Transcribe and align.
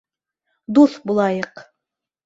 ДУҪ 0.79 0.97
БУЛАЙЫҠ 1.05 1.65